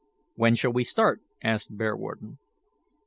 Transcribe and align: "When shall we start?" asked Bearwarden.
"When 0.33 0.55
shall 0.55 0.73
we 0.73 0.83
start?" 0.83 1.21
asked 1.43 1.77
Bearwarden. 1.77 2.39